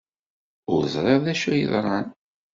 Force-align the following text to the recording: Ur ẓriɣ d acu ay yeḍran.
Ur 0.73 0.81
ẓriɣ 0.93 1.19
d 1.25 1.27
acu 1.33 1.49
ay 1.53 1.59
yeḍran. 1.61 2.07